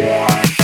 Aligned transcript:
Bye. 0.00 0.59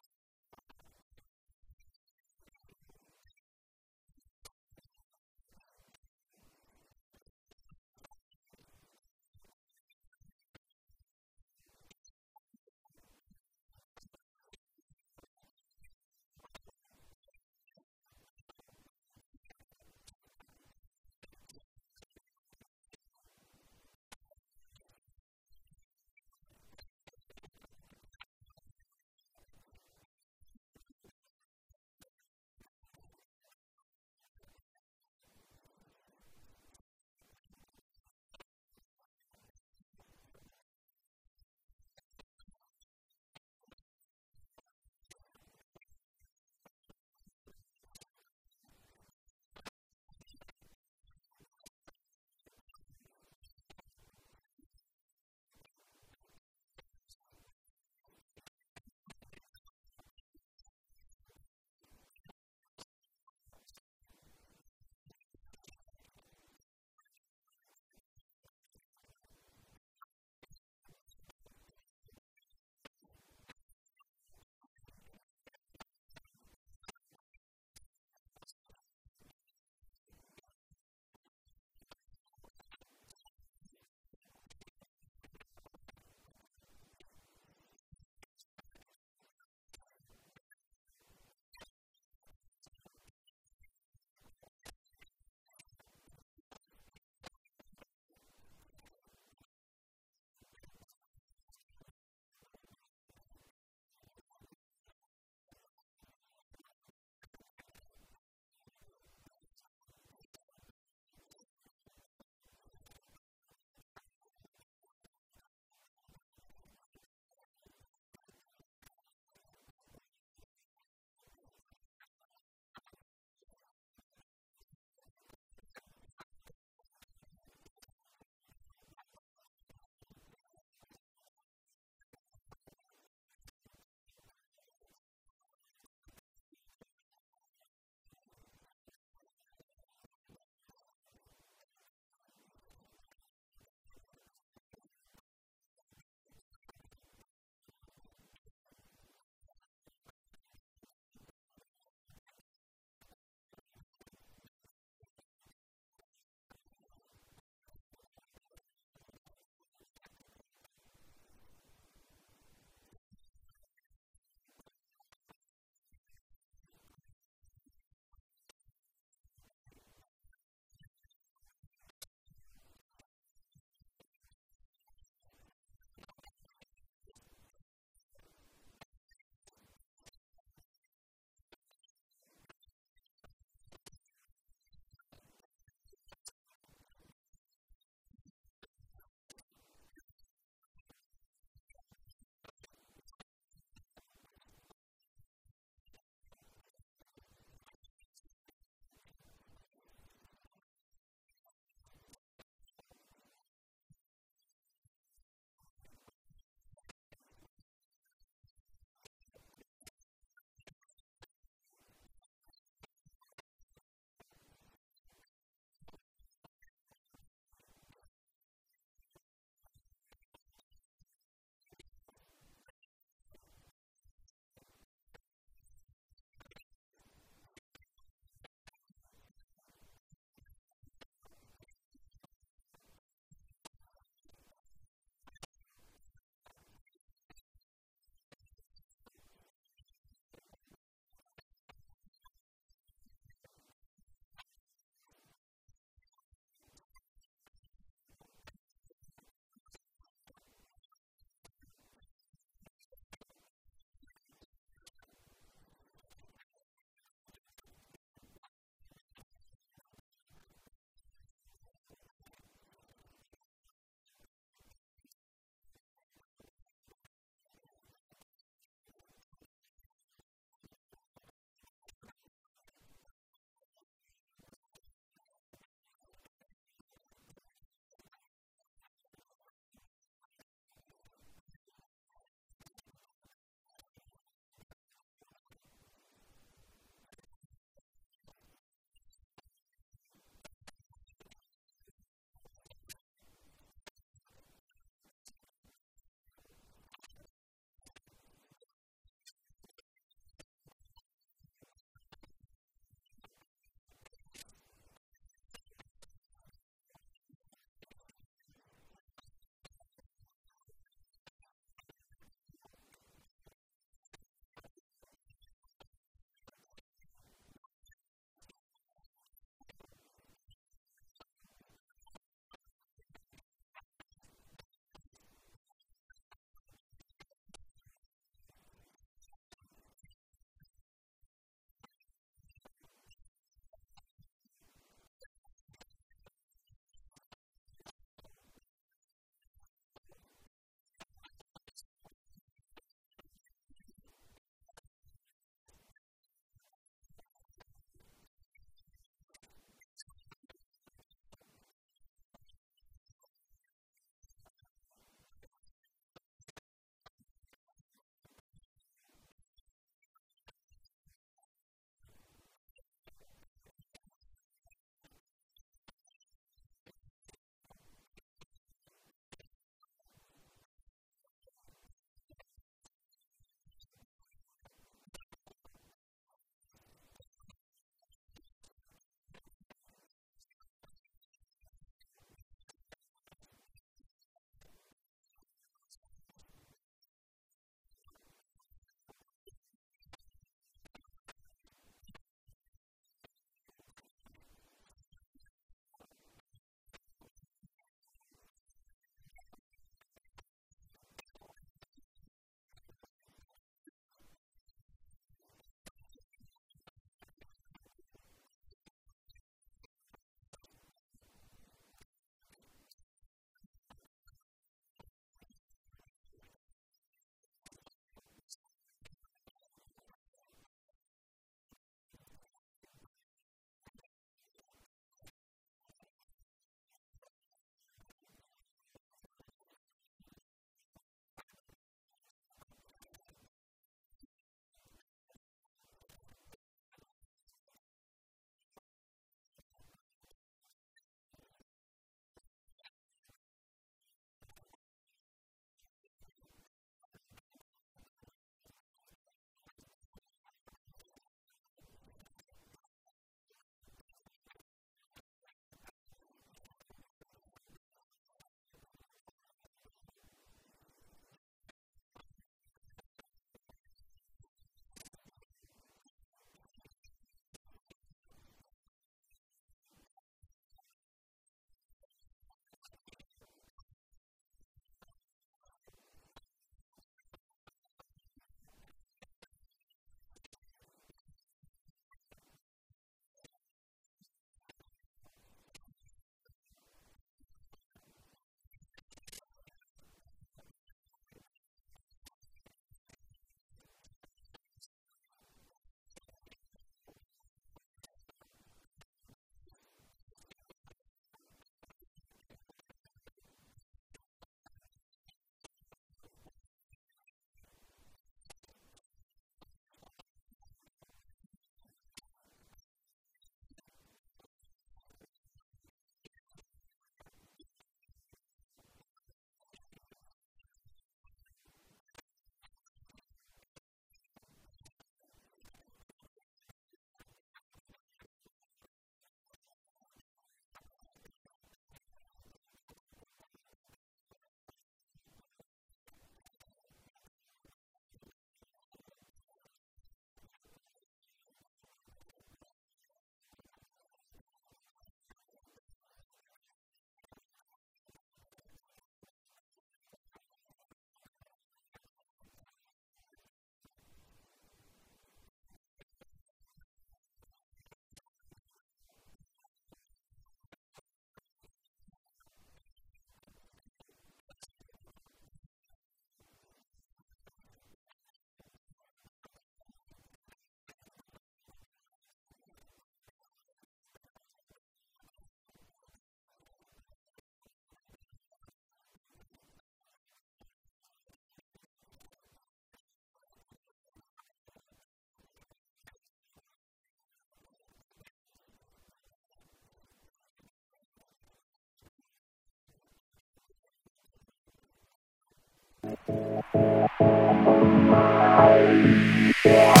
Yeah. 599.63 600.00